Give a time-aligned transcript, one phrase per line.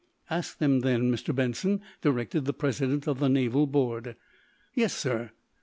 [0.31, 1.31] "Ask them, then, Mr.
[1.35, 4.15] Benson," directed the president of the naval board.
[4.73, 5.29] "Yes, sir.